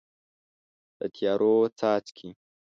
[0.99, 2.29] د تیارو څاڅکي